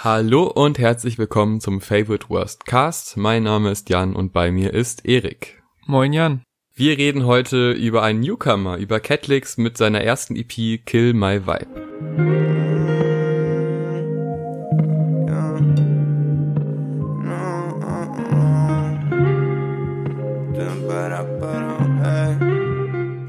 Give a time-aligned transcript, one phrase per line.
[0.00, 3.16] Hallo und herzlich willkommen zum Favorite Worst Cast.
[3.16, 5.60] Mein Name ist Jan und bei mir ist Erik.
[5.86, 6.44] Moin Jan.
[6.72, 11.88] Wir reden heute über einen Newcomer, über Catlix mit seiner ersten EP Kill My Vibe.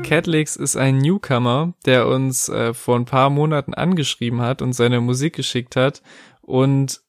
[0.03, 5.01] Catlix ist ein Newcomer, der uns äh, vor ein paar Monaten angeschrieben hat und seine
[5.01, 6.01] Musik geschickt hat
[6.49, 7.01] und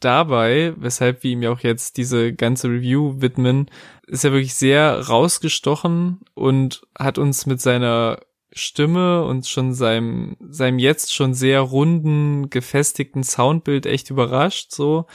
[0.00, 3.70] dabei, weshalb wir ihm ja auch jetzt diese ganze Review widmen,
[4.08, 8.18] ist er wirklich sehr rausgestochen und hat uns mit seiner
[8.50, 15.06] Stimme und schon seinem, seinem jetzt schon sehr runden, gefestigten Soundbild echt überrascht, so,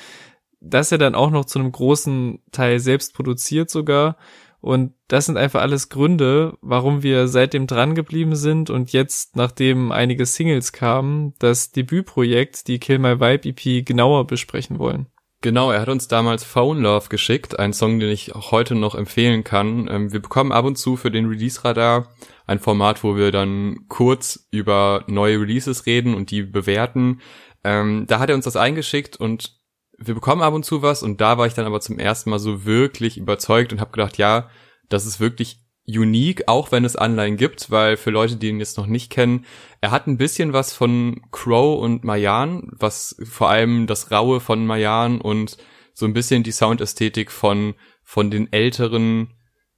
[0.61, 4.15] dass er dann auch noch zu einem großen Teil selbst produziert sogar
[4.65, 9.91] und das sind einfach alles Gründe, warum wir seitdem dran geblieben sind und jetzt, nachdem
[9.91, 15.05] einige Singles kamen, das Debütprojekt, die Kill My Vibe EP, genauer besprechen wollen.
[15.41, 18.95] Genau, er hat uns damals Phone Love geschickt, ein Song, den ich auch heute noch
[18.95, 19.87] empfehlen kann.
[19.87, 22.07] Ähm, wir bekommen ab und zu für den Release Radar
[22.47, 27.21] ein Format, wo wir dann kurz über neue Releases reden und die bewerten.
[27.63, 29.59] Ähm, da hat er uns das eingeschickt und
[29.97, 32.39] wir bekommen ab und zu was und da war ich dann aber zum ersten Mal
[32.39, 34.49] so wirklich überzeugt und habe gedacht, ja,
[34.89, 38.77] das ist wirklich unique, auch wenn es Anleihen gibt, weil für Leute, die ihn jetzt
[38.77, 39.45] noch nicht kennen,
[39.81, 44.65] er hat ein bisschen was von Crow und Mayan, was vor allem das Raue von
[44.65, 45.57] Mayan und
[45.93, 49.29] so ein bisschen die Soundästhetik von, von den älteren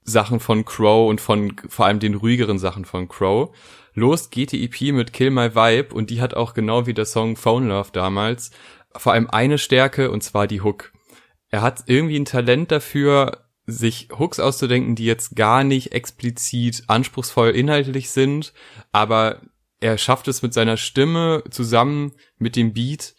[0.02, 3.54] Sachen von Crow und von vor allem den ruhigeren Sachen von Crow.
[3.92, 7.04] Los geht die EP mit Kill My Vibe und die hat auch genau wie der
[7.04, 8.50] Song Phone Love damals
[8.96, 10.92] vor allem eine Stärke und zwar die Hook.
[11.50, 17.50] Er hat irgendwie ein Talent dafür, sich Hooks auszudenken, die jetzt gar nicht explizit anspruchsvoll
[17.50, 18.54] inhaltlich sind,
[18.92, 19.42] aber
[19.80, 23.14] er schafft es mit seiner Stimme zusammen mit dem Beat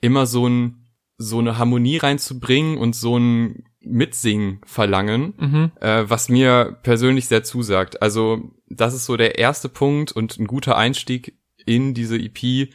[0.00, 0.80] immer so ein
[1.16, 5.72] so eine Harmonie reinzubringen und so ein Mitsingen verlangen, mhm.
[5.80, 8.02] äh, was mir persönlich sehr zusagt.
[8.02, 12.68] Also das ist so der erste Punkt und ein guter Einstieg in diese EP,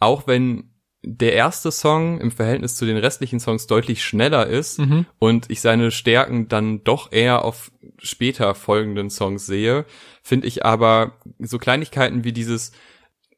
[0.00, 0.70] auch wenn
[1.10, 5.06] der erste Song im Verhältnis zu den restlichen Songs deutlich schneller ist mhm.
[5.18, 9.86] und ich seine Stärken dann doch eher auf später folgenden Songs sehe,
[10.22, 12.72] finde ich aber so Kleinigkeiten wie dieses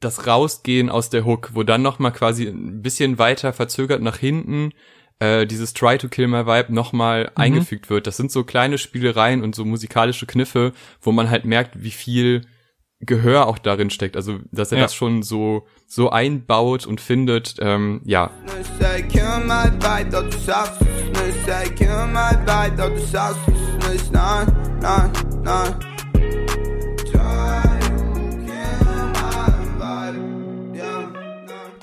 [0.00, 4.16] das Rausgehen aus der Hook, wo dann noch mal quasi ein bisschen weiter verzögert nach
[4.16, 4.72] hinten
[5.20, 7.30] äh, dieses Try to Kill My Vibe nochmal mhm.
[7.36, 8.09] eingefügt wird.
[8.09, 12.42] Das sind so kleine Spielereien und so musikalische Kniffe, wo man halt merkt, wie viel
[13.00, 14.14] Gehör auch darin steckt.
[14.14, 14.84] Also, dass er ja.
[14.84, 18.30] das schon so, so einbaut und findet, ähm, ja.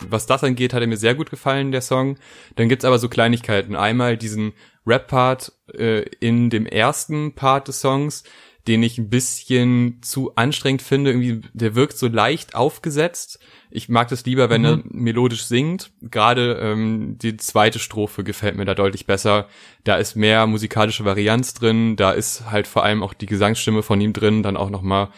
[0.09, 2.17] Was das angeht, hat er mir sehr gut gefallen, der Song.
[2.55, 3.75] Dann gibt's aber so Kleinigkeiten.
[3.75, 4.53] Einmal diesen
[4.85, 8.23] Rap-Part äh, in dem ersten Part des Songs,
[8.67, 11.11] den ich ein bisschen zu anstrengend finde.
[11.11, 13.39] Irgendwie, der wirkt so leicht aufgesetzt.
[13.71, 14.67] Ich mag das lieber, wenn mhm.
[14.67, 15.91] er melodisch singt.
[16.01, 19.47] Gerade ähm, die zweite Strophe gefällt mir da deutlich besser.
[19.83, 21.95] Da ist mehr musikalische Varianz drin.
[21.95, 25.09] Da ist halt vor allem auch die Gesangsstimme von ihm drin, dann auch noch mal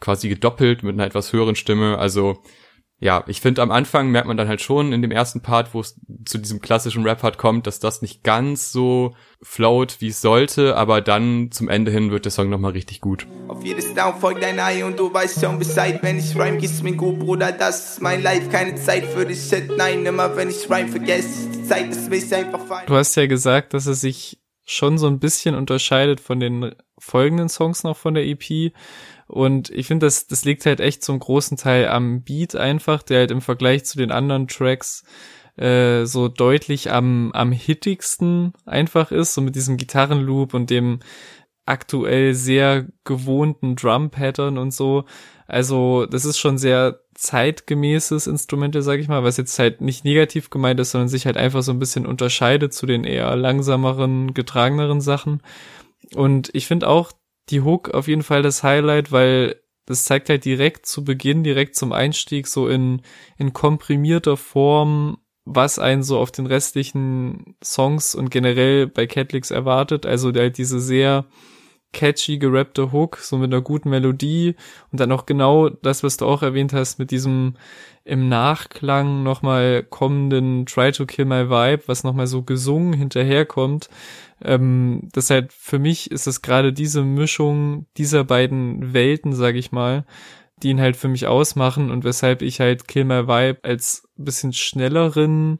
[0.00, 1.98] quasi gedoppelt mit einer etwas höheren Stimme.
[1.98, 2.42] Also
[3.00, 5.80] ja, ich finde am Anfang merkt man dann halt schon in dem ersten Part, wo
[5.80, 10.76] es zu diesem klassischen Rap-Part kommt, dass das nicht ganz so float, wie es sollte,
[10.76, 13.28] aber dann zum Ende hin wird der Song nochmal richtig gut.
[13.46, 16.82] Auf jedes Down folgt ein Ei und du weißt schon Bescheid, wenn ich rhyme, gehst
[16.82, 20.50] mir gut, Bruder, das ist mein Life, keine Zeit für dich, shit, nein, immer wenn
[20.50, 22.86] ich rhyme, vergesse die Zeit ist mich einfach fein.
[22.86, 27.48] Du hast ja gesagt, dass er sich schon so ein bisschen unterscheidet von den folgenden
[27.48, 28.72] Songs noch von der EP
[29.28, 33.20] und ich finde, das, das liegt halt echt zum großen Teil am Beat einfach, der
[33.20, 35.04] halt im Vergleich zu den anderen Tracks
[35.56, 41.00] äh, so deutlich am, am hittigsten einfach ist, so mit diesem Gitarrenloop und dem
[41.66, 45.04] aktuell sehr gewohnten Drum-Pattern und so.
[45.46, 50.48] Also das ist schon sehr zeitgemäßes Instrumente, sag ich mal, was jetzt halt nicht negativ
[50.48, 55.02] gemeint ist, sondern sich halt einfach so ein bisschen unterscheidet zu den eher langsameren, getrageneren
[55.02, 55.42] Sachen.
[56.14, 57.12] Und ich finde auch,
[57.50, 61.74] die Hook auf jeden Fall das Highlight, weil das zeigt halt direkt zu Beginn, direkt
[61.74, 63.00] zum Einstieg so in,
[63.38, 70.04] in komprimierter Form, was einen so auf den restlichen Songs und generell bei Catlix erwartet.
[70.04, 71.24] Also halt diese sehr
[71.92, 74.56] catchy gerappte Hook, so mit einer guten Melodie
[74.92, 77.54] und dann auch genau das, was du auch erwähnt hast, mit diesem
[78.04, 83.88] im Nachklang nochmal kommenden Try to Kill My Vibe, was nochmal so gesungen hinterherkommt.
[84.42, 89.72] Ähm, das halt für mich ist es gerade diese Mischung dieser beiden Welten, sag ich
[89.72, 90.04] mal,
[90.62, 94.52] die ihn halt für mich ausmachen und weshalb ich halt Kill My Vibe als bisschen
[94.52, 95.58] schnelleren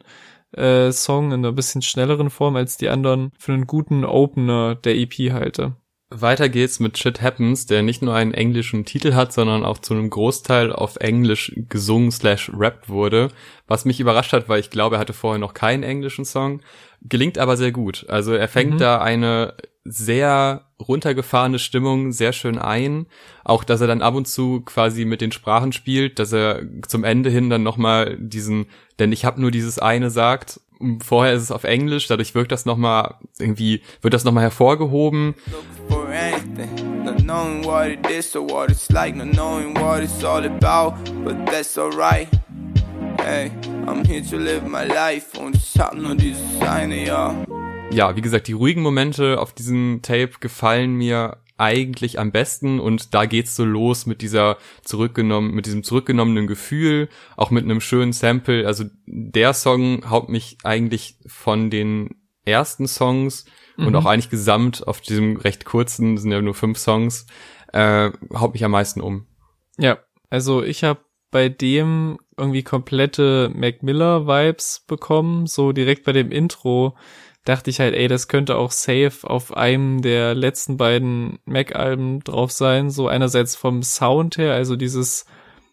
[0.52, 4.96] äh, Song in einer bisschen schnelleren Form als die anderen für einen guten Opener der
[4.96, 5.76] EP halte.
[6.10, 9.92] Weiter geht's mit Shit Happens, der nicht nur einen englischen Titel hat, sondern auch zu
[9.92, 13.28] einem Großteil auf Englisch gesungen slash rappt wurde,
[13.66, 16.62] was mich überrascht hat, weil ich glaube, er hatte vorher noch keinen englischen Song.
[17.02, 18.06] Gelingt aber sehr gut.
[18.08, 18.78] Also er fängt mhm.
[18.78, 23.06] da eine sehr runtergefahrene Stimmung sehr schön ein.
[23.44, 27.04] Auch, dass er dann ab und zu quasi mit den Sprachen spielt, dass er zum
[27.04, 28.66] Ende hin dann nochmal diesen,
[28.98, 30.60] denn ich habe nur dieses eine sagt,
[31.02, 35.34] vorher ist es auf Englisch, dadurch wirkt das nochmal irgendwie, wird das nochmal hervorgehoben.
[47.90, 53.14] Ja, wie gesagt, die ruhigen Momente auf diesem Tape gefallen mir eigentlich am besten und
[53.14, 58.12] da geht's so los mit dieser zurückgenommen, mit diesem zurückgenommenen Gefühl, auch mit einem schönen
[58.12, 58.66] Sample.
[58.66, 62.10] Also der Song haut mich eigentlich von den
[62.44, 63.44] ersten Songs
[63.76, 63.88] mhm.
[63.88, 67.26] und auch eigentlich gesamt auf diesem recht kurzen, sind ja nur fünf Songs,
[67.72, 69.26] äh, haut mich am meisten um.
[69.78, 69.98] Ja,
[70.30, 71.00] also ich habe
[71.30, 76.96] bei dem irgendwie komplette Mac Miller Vibes bekommen, so direkt bei dem Intro
[77.48, 82.52] dachte ich halt, ey, das könnte auch safe auf einem der letzten beiden Mac-Alben drauf
[82.52, 82.90] sein.
[82.90, 85.24] So einerseits vom Sound her, also dieses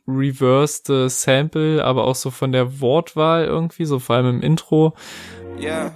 [0.07, 4.93] reversed Sample, aber auch so von der Wortwahl irgendwie, so vor allem im Intro.
[5.59, 5.91] Yeah.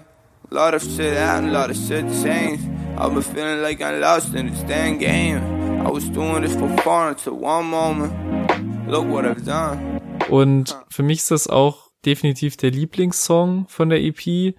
[0.50, 2.64] Lot of shit happened, lot of shit changed.
[2.98, 5.40] I've been feeling like I'm lost in this damn game.
[5.86, 8.12] I was doing this for fun until one moment.
[8.88, 10.00] Look what I've done.
[10.30, 14.56] Und für mich ist das auch definitiv der Lieblingssong von der EP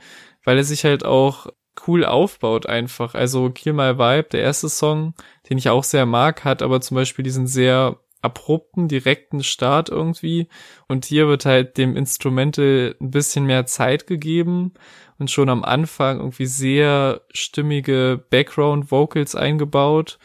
[0.51, 1.47] weil er sich halt auch
[1.87, 3.15] cool aufbaut einfach.
[3.15, 5.15] Also Kill My Vibe, der erste Song,
[5.49, 10.49] den ich auch sehr mag, hat aber zum Beispiel diesen sehr abrupten, direkten Start irgendwie.
[10.89, 14.75] Und hier wird halt dem Instrumental ein bisschen mehr Zeit gegeben
[15.21, 20.19] und schon am Anfang irgendwie sehr stimmige Background Vocals eingebaut,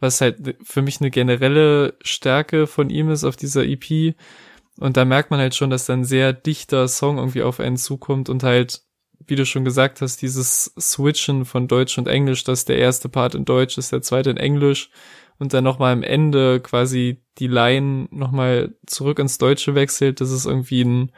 [0.00, 4.14] was halt für mich eine generelle Stärke von ihm ist auf dieser EP.
[4.78, 8.30] Und da merkt man halt schon, dass dann sehr dichter Song irgendwie auf einen zukommt
[8.30, 8.85] und halt
[9.26, 13.34] wie du schon gesagt hast, dieses Switchen von Deutsch und Englisch, dass der erste Part
[13.34, 14.90] in Deutsch ist, der zweite in Englisch
[15.38, 20.46] und dann nochmal am Ende quasi die Line nochmal zurück ins Deutsche wechselt, das ist
[20.46, 21.12] irgendwie ein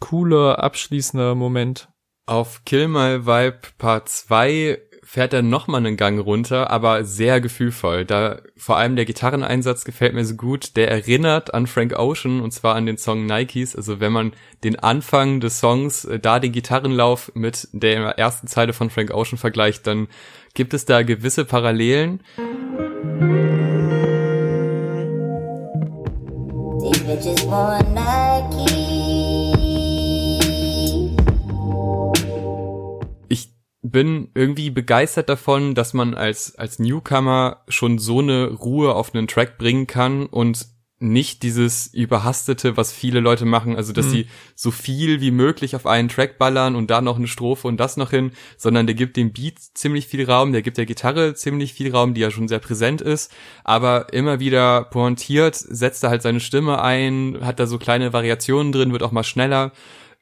[0.00, 1.88] cooler, abschließender Moment.
[2.26, 4.80] Auf Kill My Vibe Part 2
[5.12, 8.06] fährt er noch mal einen Gang runter, aber sehr gefühlvoll.
[8.06, 10.74] Da vor allem der Gitarreneinsatz gefällt mir so gut.
[10.74, 13.76] Der erinnert an Frank Ocean und zwar an den Song Nikes.
[13.76, 14.32] Also wenn man
[14.64, 19.36] den Anfang des Songs, äh, da den Gitarrenlauf mit der ersten Zeile von Frank Ocean
[19.36, 20.08] vergleicht, dann
[20.54, 22.22] gibt es da gewisse Parallelen.
[33.92, 39.28] Bin irgendwie begeistert davon, dass man als, als Newcomer schon so eine Ruhe auf einen
[39.28, 40.66] Track bringen kann und
[41.02, 44.10] nicht dieses überhastete, was viele Leute machen, also dass mhm.
[44.10, 47.78] sie so viel wie möglich auf einen Track ballern und da noch eine Strophe und
[47.78, 51.34] das noch hin, sondern der gibt dem Beat ziemlich viel Raum, der gibt der Gitarre
[51.34, 53.32] ziemlich viel Raum, die ja schon sehr präsent ist,
[53.64, 58.70] aber immer wieder pointiert, setzt er halt seine Stimme ein, hat da so kleine Variationen
[58.70, 59.72] drin, wird auch mal schneller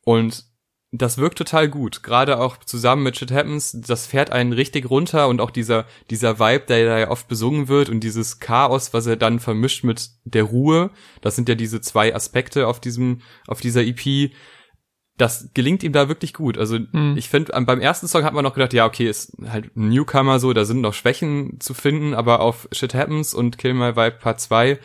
[0.04, 0.49] und
[0.92, 2.02] das wirkt total gut.
[2.02, 6.40] Gerade auch zusammen mit Shit Happens, das fährt einen richtig runter und auch dieser, dieser
[6.40, 10.10] Vibe, der da ja oft besungen wird und dieses Chaos, was er dann vermischt mit
[10.24, 10.90] der Ruhe.
[11.20, 14.32] Das sind ja diese zwei Aspekte auf diesem, auf dieser EP.
[15.16, 16.58] Das gelingt ihm da wirklich gut.
[16.58, 17.14] Also mhm.
[17.16, 20.40] ich finde, beim ersten Song hat man noch gedacht, ja, okay, ist halt ein Newcomer
[20.40, 24.18] so, da sind noch Schwächen zu finden, aber auf Shit Happens und Kill My Vibe
[24.20, 24.80] Part 2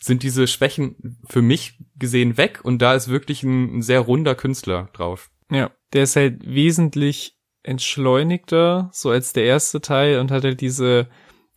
[0.00, 4.34] sind diese Schwächen für mich gesehen weg und da ist wirklich ein, ein sehr runder
[4.34, 5.30] Künstler drauf.
[5.50, 11.08] Ja, der ist halt wesentlich entschleunigter, so als der erste Teil und hat halt diese,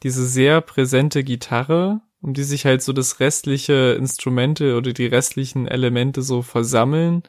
[0.04, 5.68] diese sehr präsente Gitarre, um die sich halt so das restliche Instrumente oder die restlichen
[5.68, 7.24] Elemente so versammeln.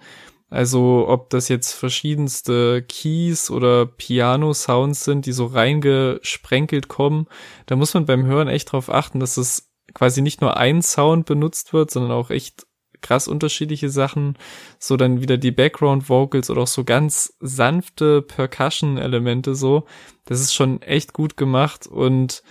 [0.50, 7.26] Also ob das jetzt verschiedenste Keys oder Piano-Sounds sind, die so reingesprenkelt kommen,
[7.66, 11.26] da muss man beim Hören echt drauf achten, dass es quasi nicht nur ein Sound
[11.26, 12.66] benutzt wird, sondern auch echt
[13.00, 14.36] krass unterschiedliche Sachen,
[14.78, 19.84] so dann wieder die Background Vocals oder auch so ganz sanfte Percussion Elemente so.
[20.24, 22.42] Das ist schon echt gut gemacht und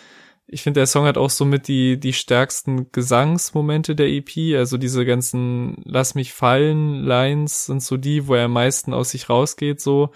[0.50, 4.56] ich finde, der Song hat auch somit die, die stärksten Gesangsmomente der EP.
[4.56, 9.10] Also diese ganzen Lass mich fallen Lines sind so die, wo er am meisten aus
[9.10, 10.12] sich rausgeht, so.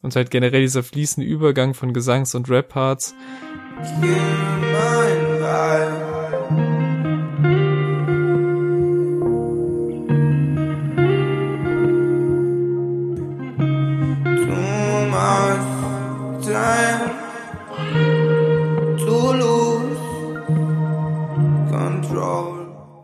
[0.00, 3.14] Und halt generell dieser fließende Übergang von Gesangs- und Rap-Parts.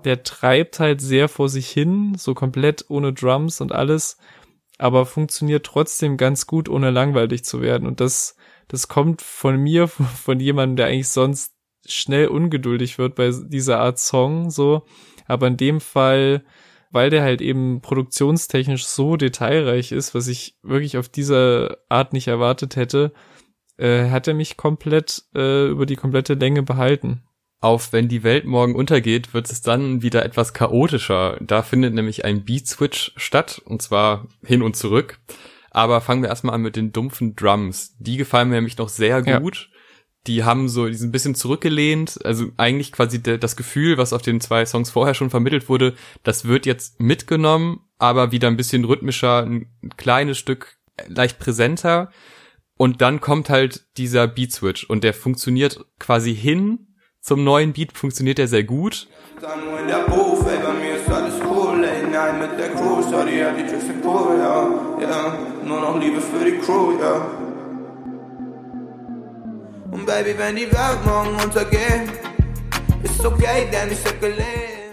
[0.04, 4.18] Der treibt halt sehr vor sich hin, so komplett ohne Drums und alles,
[4.78, 7.86] aber funktioniert trotzdem ganz gut, ohne langweilig zu werden.
[7.86, 8.36] Und das,
[8.68, 11.54] das kommt von mir, von jemandem, der eigentlich sonst
[11.86, 14.84] schnell ungeduldig wird bei dieser Art Song, so.
[15.26, 16.44] Aber in dem Fall,
[16.90, 22.28] weil der halt eben produktionstechnisch so detailreich ist, was ich wirklich auf diese Art nicht
[22.28, 23.12] erwartet hätte,
[23.78, 27.22] äh, hat er mich komplett äh, über die komplette Länge behalten.
[27.60, 31.38] Auf Wenn die Welt morgen untergeht, wird es dann wieder etwas chaotischer.
[31.40, 35.18] Da findet nämlich ein Beat-Switch statt, und zwar hin und zurück.
[35.70, 37.96] Aber fangen wir erstmal an mit den dumpfen Drums.
[37.98, 39.68] Die gefallen mir nämlich noch sehr gut.
[39.72, 39.78] Ja
[40.28, 44.12] die haben so, die sind ein bisschen zurückgelehnt, also eigentlich quasi de, das Gefühl, was
[44.12, 48.56] auf den zwei Songs vorher schon vermittelt wurde, das wird jetzt mitgenommen, aber wieder ein
[48.56, 52.10] bisschen rhythmischer, ein kleines Stück leicht präsenter
[52.76, 56.87] und dann kommt halt dieser Beat Switch und der funktioniert quasi hin
[57.28, 59.06] zum neuen Beat, funktioniert der sehr gut.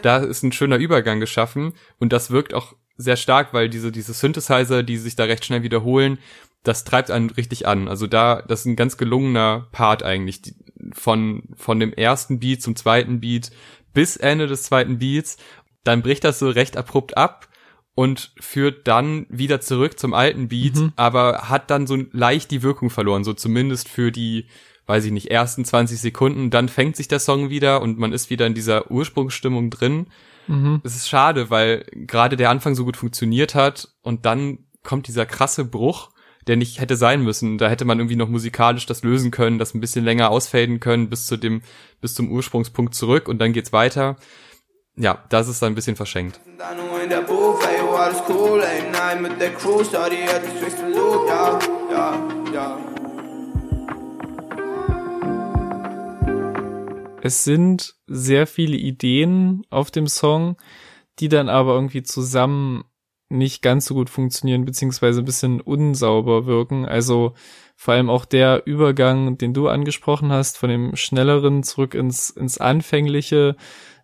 [0.01, 4.13] Da ist ein schöner Übergang geschaffen und das wirkt auch sehr stark, weil diese, diese
[4.13, 6.19] Synthesizer, die sich da recht schnell wiederholen,
[6.63, 7.87] das treibt einen richtig an.
[7.87, 10.53] Also da, das ist ein ganz gelungener Part eigentlich, die,
[10.95, 13.51] von, von dem ersten Beat zum zweiten Beat
[13.93, 15.37] bis Ende des zweiten Beats.
[15.83, 17.47] Dann bricht das so recht abrupt ab
[17.95, 20.93] und führt dann wieder zurück zum alten Beat, mhm.
[20.95, 24.47] aber hat dann so leicht die Wirkung verloren, so zumindest für die,
[24.85, 28.29] weiß ich nicht, ersten 20 Sekunden, dann fängt sich der Song wieder und man ist
[28.29, 30.07] wieder in dieser Ursprungsstimmung drin.
[30.47, 30.81] Mhm.
[30.83, 35.25] Es ist schade, weil gerade der Anfang so gut funktioniert hat und dann kommt dieser
[35.25, 36.09] krasse Bruch,
[36.47, 37.57] der nicht hätte sein müssen.
[37.57, 41.09] Da hätte man irgendwie noch musikalisch das lösen können, das ein bisschen länger ausfaden können
[41.09, 41.61] bis zu dem,
[42.01, 44.17] bis zum Ursprungspunkt zurück und dann geht's weiter.
[44.97, 46.39] Ja, das ist dann ein bisschen verschenkt.
[57.21, 60.57] Es sind sehr viele Ideen auf dem Song,
[61.19, 62.85] die dann aber irgendwie zusammen
[63.29, 66.85] nicht ganz so gut funktionieren, beziehungsweise ein bisschen unsauber wirken.
[66.85, 67.33] Also
[67.75, 72.57] vor allem auch der Übergang, den du angesprochen hast, von dem schnelleren zurück ins, ins
[72.57, 73.55] anfängliche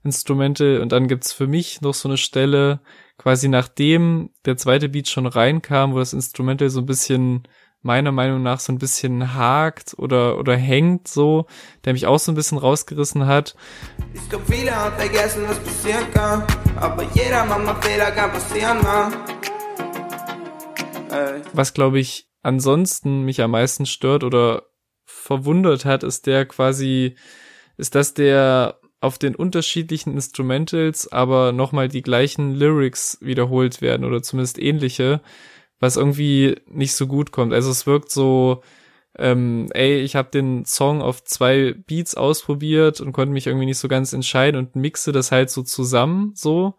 [0.04, 0.82] Instrumente.
[0.82, 2.82] Und dann gibt's für mich noch so eine Stelle,
[3.18, 7.48] quasi nachdem der zweite Beat schon reinkam, wo das Instrumental so ein bisschen
[7.82, 11.48] meiner Meinung nach so ein bisschen hakt oder, oder hängt so,
[11.86, 13.56] der mich auch so ein bisschen rausgerissen hat.
[14.14, 16.44] Ich glaub, viele haben vergessen, was passieren kann,
[16.76, 19.14] aber jeder macht mal Fehler, kann passieren, man.
[21.54, 24.68] Was, glaube ich, ansonsten mich am meisten stört oder
[25.06, 27.16] verwundert hat, ist der quasi,
[27.78, 34.22] ist, dass der auf den unterschiedlichen Instrumentals aber nochmal die gleichen Lyrics wiederholt werden oder
[34.22, 35.22] zumindest ähnliche
[35.82, 37.54] was irgendwie nicht so gut kommt.
[37.54, 38.62] Also es wirkt so,
[39.18, 43.80] ähm, ey, ich habe den Song auf zwei Beats ausprobiert und konnte mich irgendwie nicht
[43.80, 46.76] so ganz entscheiden und mixe das halt so zusammen, so.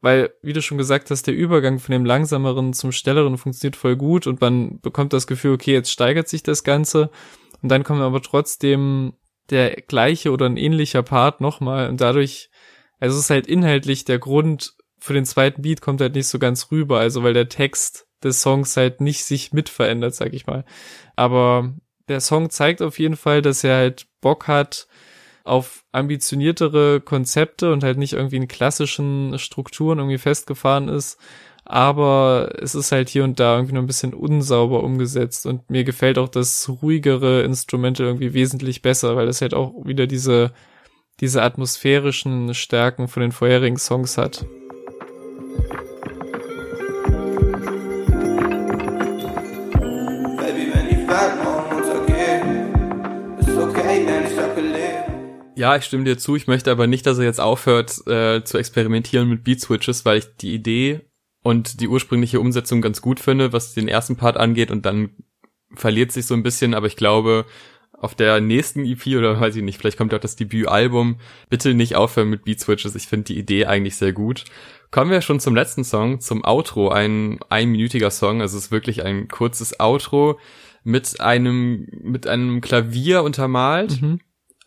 [0.00, 3.96] Weil, wie du schon gesagt hast, der Übergang von dem langsameren zum schnelleren funktioniert voll
[3.96, 7.10] gut und man bekommt das Gefühl, okay, jetzt steigert sich das Ganze
[7.62, 9.12] und dann kommt aber trotzdem
[9.50, 12.50] der gleiche oder ein ähnlicher Part nochmal und dadurch,
[12.98, 16.38] also es ist halt inhaltlich der Grund für den zweiten Beat kommt halt nicht so
[16.38, 20.46] ganz rüber, also weil der Text des Songs halt nicht sich mit verändert, sag ich
[20.46, 20.64] mal.
[21.16, 21.72] Aber
[22.08, 24.86] der Song zeigt auf jeden Fall, dass er halt Bock hat
[25.44, 31.18] auf ambitioniertere Konzepte und halt nicht irgendwie in klassischen Strukturen irgendwie festgefahren ist.
[31.64, 35.84] Aber es ist halt hier und da irgendwie nur ein bisschen unsauber umgesetzt und mir
[35.84, 40.52] gefällt auch das ruhigere Instrumente irgendwie wesentlich besser, weil es halt auch wieder diese,
[41.20, 44.44] diese atmosphärischen Stärken von den vorherigen Songs hat.
[55.62, 56.34] Ja, ich stimme dir zu.
[56.34, 60.18] Ich möchte aber nicht, dass er jetzt aufhört äh, zu experimentieren mit Beat Switches, weil
[60.18, 61.02] ich die Idee
[61.44, 65.10] und die ursprüngliche Umsetzung ganz gut finde, was den ersten Part angeht und dann
[65.72, 67.46] verliert sich so ein bisschen, aber ich glaube,
[67.92, 71.94] auf der nächsten EP oder weiß ich nicht, vielleicht kommt auch das Debütalbum, bitte nicht
[71.94, 72.96] aufhören mit Beat Switches.
[72.96, 74.42] Ich finde die Idee eigentlich sehr gut.
[74.90, 78.40] Kommen wir schon zum letzten Song, zum Outro, ein einminütiger Song.
[78.40, 80.40] Also es ist wirklich ein kurzes Outro
[80.82, 84.02] mit einem, mit einem Klavier untermalt.
[84.02, 84.18] Mhm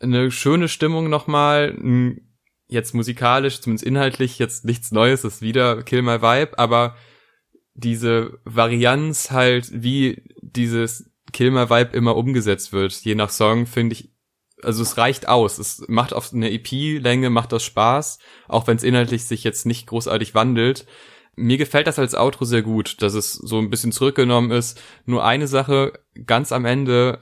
[0.06, 1.78] eine schöne Stimmung nochmal,
[2.68, 6.96] jetzt musikalisch, zumindest inhaltlich, jetzt nichts Neues, ist wieder Kill My Vibe, aber
[7.74, 12.94] diese Varianz halt, wie dieses Kill My Vibe immer umgesetzt wird.
[13.04, 14.12] Je nach Song finde ich,
[14.64, 15.60] also es reicht aus.
[15.60, 19.88] Es macht auf eine EP-Länge, macht das Spaß, auch wenn es inhaltlich sich jetzt nicht
[19.88, 20.86] großartig wandelt.
[21.36, 24.82] Mir gefällt das als Outro sehr gut, dass es so ein bisschen zurückgenommen ist.
[25.06, 27.20] Nur eine Sache, ganz am Ende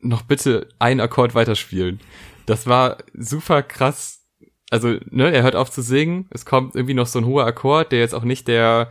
[0.00, 2.00] noch bitte einen Akkord weiterspielen.
[2.46, 4.26] Das war super krass.
[4.70, 7.92] Also, ne, er hört auf zu singen, es kommt irgendwie noch so ein hoher Akkord,
[7.92, 8.90] der jetzt auch nicht der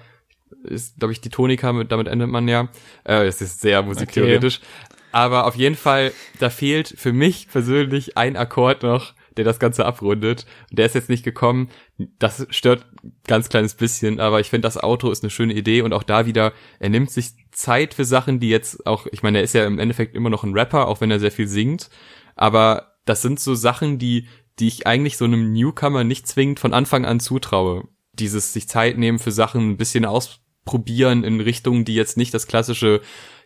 [0.63, 2.69] ist, glaube ich, die Tonika, mit, damit endet man ja.
[3.05, 4.57] Äh, es ist sehr musiktheoretisch.
[4.57, 4.97] Okay.
[5.11, 9.85] Aber auf jeden Fall, da fehlt für mich persönlich ein Akkord noch, der das Ganze
[9.85, 10.45] abrundet.
[10.69, 11.69] Der ist jetzt nicht gekommen.
[11.97, 12.85] Das stört
[13.25, 16.25] ganz kleines bisschen, aber ich finde, das Auto ist eine schöne Idee und auch da
[16.25, 19.65] wieder, er nimmt sich Zeit für Sachen, die jetzt auch, ich meine, er ist ja
[19.65, 21.89] im Endeffekt immer noch ein Rapper, auch wenn er sehr viel singt.
[22.35, 24.27] Aber das sind so Sachen, die,
[24.59, 27.87] die ich eigentlich so einem Newcomer nicht zwingend von Anfang an zutraue.
[28.11, 32.45] Dieses sich Zeit nehmen für Sachen ein bisschen ausprobieren in Richtungen, die jetzt nicht das
[32.45, 32.99] klassische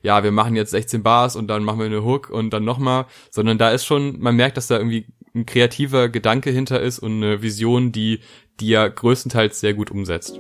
[0.04, 3.06] ja, wir machen jetzt 16 Bars und dann machen wir eine Hook und dann nochmal,
[3.32, 7.24] sondern da ist schon, man merkt, dass da irgendwie ein kreativer Gedanke hinter ist und
[7.24, 8.20] eine Vision, die,
[8.60, 10.40] die er größtenteils sehr gut umsetzt.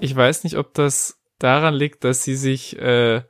[0.00, 3.22] Ich weiß nicht, ob das daran liegt, dass sie sich äh,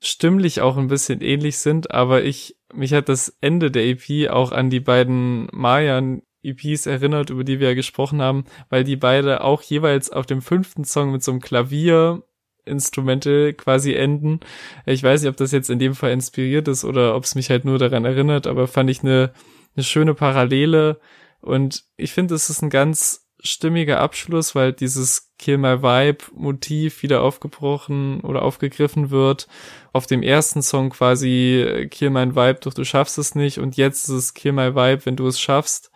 [0.00, 4.52] stimmlich auch ein bisschen ähnlich sind, aber ich mich hat das Ende der EP auch
[4.52, 9.42] an die beiden Mayan EPs erinnert, über die wir ja gesprochen haben, weil die beide
[9.42, 12.22] auch jeweils auf dem fünften Song mit so einem Klavier
[12.64, 14.40] Instrumente quasi enden.
[14.86, 17.50] Ich weiß nicht, ob das jetzt in dem Fall inspiriert ist oder ob es mich
[17.50, 19.32] halt nur daran erinnert, aber fand ich eine,
[19.74, 21.00] eine schöne Parallele
[21.40, 27.02] und ich finde, es ist ein ganz stimmiger Abschluss, weil dieses Kill My Vibe Motiv
[27.02, 29.48] wieder aufgebrochen oder aufgegriffen wird.
[29.94, 34.04] Auf dem ersten Song quasi Kill My Vibe, doch du schaffst es nicht und jetzt
[34.04, 35.90] ist es Kill My Vibe, wenn du es schaffst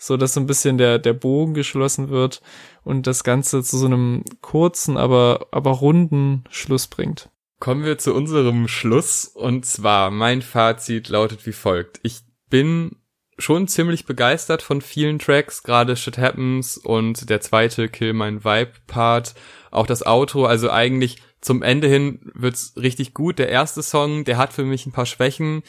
[0.00, 2.40] so dass so ein bisschen der, der Bogen geschlossen wird
[2.82, 7.28] und das Ganze zu so einem kurzen, aber, aber runden Schluss bringt.
[7.60, 12.00] Kommen wir zu unserem Schluss und zwar mein Fazit lautet wie folgt.
[12.02, 12.96] Ich bin
[13.38, 18.72] schon ziemlich begeistert von vielen Tracks, gerade Shit Happens und der zweite Kill My Vibe
[18.86, 19.34] Part,
[19.70, 23.38] auch das Outro, also eigentlich zum Ende hin wird's richtig gut.
[23.38, 25.62] Der erste Song, der hat für mich ein paar Schwächen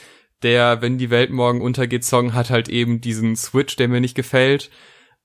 [0.43, 4.15] der Wenn die Welt morgen untergeht Song hat halt eben diesen Switch, der mir nicht
[4.15, 4.69] gefällt.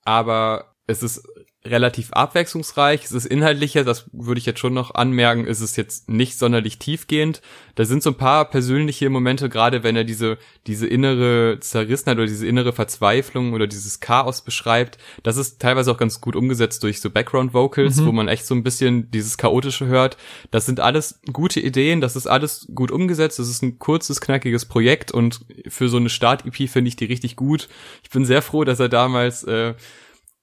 [0.05, 1.27] Aber es ist
[1.71, 3.05] relativ abwechslungsreich.
[3.05, 6.79] Es ist inhaltlicher, das würde ich jetzt schon noch anmerken, ist es jetzt nicht sonderlich
[6.79, 7.43] tiefgehend.
[7.75, 12.27] Da sind so ein paar persönliche Momente, gerade wenn er diese, diese innere Zerrissenheit oder
[12.27, 14.99] diese innere Verzweiflung oder dieses Chaos beschreibt.
[15.23, 18.07] Das ist teilweise auch ganz gut umgesetzt durch so Background Vocals, mhm.
[18.07, 20.17] wo man echt so ein bisschen dieses Chaotische hört.
[20.51, 23.39] Das sind alles gute Ideen, das ist alles gut umgesetzt.
[23.39, 27.37] Das ist ein kurzes, knackiges Projekt und für so eine Start-EP finde ich die richtig
[27.37, 27.69] gut.
[28.03, 29.75] Ich bin sehr froh, dass er damals, äh,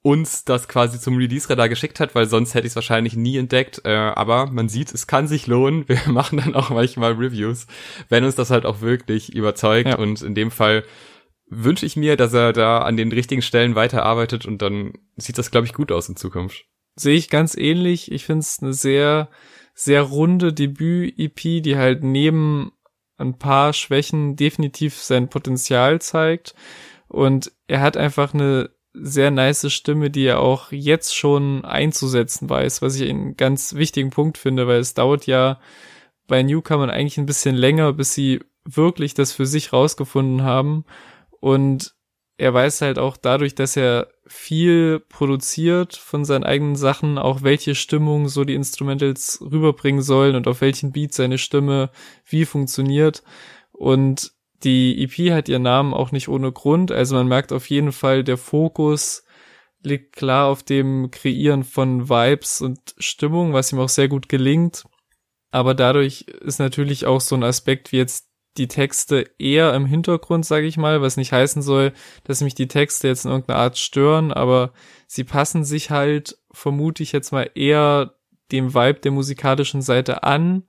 [0.04, 3.80] uns das quasi zum Release-Radar geschickt hat, weil sonst hätte ich es wahrscheinlich nie entdeckt.
[3.86, 5.88] Äh, aber man sieht, es kann sich lohnen.
[5.88, 7.66] Wir machen dann auch manchmal Reviews,
[8.10, 9.88] wenn uns das halt auch wirklich überzeugt.
[9.88, 9.96] Ja.
[9.96, 10.84] Und in dem Fall
[11.48, 15.50] wünsche ich mir, dass er da an den richtigen Stellen weiterarbeitet und dann sieht das,
[15.50, 16.66] glaube ich, gut aus in Zukunft.
[16.96, 18.12] Sehe ich ganz ähnlich.
[18.12, 19.30] Ich finde es eine sehr,
[19.72, 22.72] sehr runde Debüt-EP, die halt neben
[23.16, 26.54] ein paar Schwächen definitiv sein Potenzial zeigt.
[27.08, 32.80] Und er hat einfach eine sehr nice Stimme, die er auch jetzt schon einzusetzen weiß,
[32.80, 35.58] was ich einen ganz wichtigen Punkt finde, weil es dauert ja
[36.26, 40.84] bei Newcomern eigentlich ein bisschen länger, bis sie wirklich das für sich rausgefunden haben.
[41.40, 41.94] Und
[42.36, 47.74] er weiß halt auch dadurch, dass er viel produziert von seinen eigenen Sachen, auch welche
[47.74, 51.90] Stimmung so die Instrumentals rüberbringen sollen und auf welchen Beat seine Stimme
[52.24, 53.22] wie funktioniert.
[53.72, 57.92] Und die EP hat ihren Namen auch nicht ohne Grund, also man merkt auf jeden
[57.92, 59.24] Fall, der Fokus
[59.82, 64.84] liegt klar auf dem Kreieren von Vibes und Stimmung, was ihm auch sehr gut gelingt.
[65.50, 70.46] Aber dadurch ist natürlich auch so ein Aspekt wie jetzt die Texte eher im Hintergrund,
[70.46, 71.92] sage ich mal, was nicht heißen soll,
[72.24, 74.72] dass mich die Texte jetzt in irgendeiner Art stören, aber
[75.06, 78.14] sie passen sich halt, vermute ich jetzt mal, eher
[78.52, 80.64] dem Vibe der musikalischen Seite an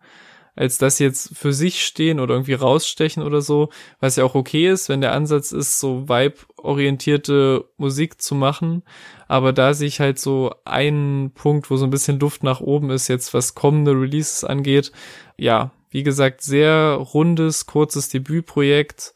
[0.55, 4.69] als dass jetzt für sich stehen oder irgendwie rausstechen oder so, was ja auch okay
[4.69, 8.83] ist, wenn der Ansatz ist, so vibe-orientierte Musik zu machen.
[9.27, 12.89] Aber da sehe ich halt so einen Punkt, wo so ein bisschen Luft nach oben
[12.89, 14.91] ist, jetzt was kommende Releases angeht.
[15.37, 19.13] Ja, wie gesagt, sehr rundes, kurzes Debütprojekt,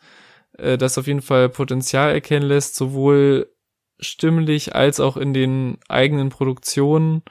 [0.58, 3.49] äh, das auf jeden Fall Potenzial erkennen lässt, sowohl
[3.99, 7.23] stimmlich als auch in den eigenen Produktionen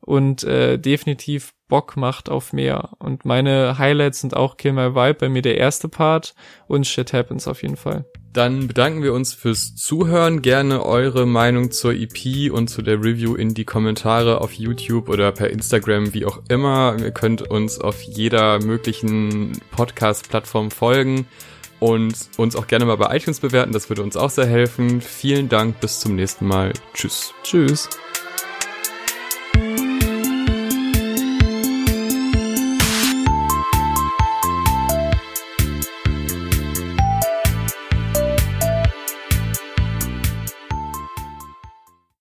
[0.00, 2.90] und äh, definitiv Bock macht auf mehr.
[2.98, 6.34] Und meine Highlights sind auch Kill My Vibe, bei mir der erste Part
[6.68, 8.04] und Shit Happens auf jeden Fall.
[8.34, 10.42] Dann bedanken wir uns fürs Zuhören.
[10.42, 15.32] Gerne eure Meinung zur EP und zu der Review in die Kommentare auf YouTube oder
[15.32, 16.96] per Instagram, wie auch immer.
[17.00, 21.26] Ihr könnt uns auf jeder möglichen Podcast-Plattform folgen
[21.80, 23.72] und uns auch gerne mal bei iTunes bewerten.
[23.72, 25.00] Das würde uns auch sehr helfen.
[25.00, 25.80] Vielen Dank.
[25.80, 26.74] Bis zum nächsten Mal.
[26.92, 27.32] Tschüss.
[27.42, 27.88] Tschüss.